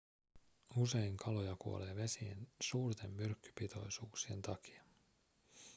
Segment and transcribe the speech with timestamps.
[0.77, 4.83] usein kaloja kuolee vesien suurten myrkkypitoisuuksien takia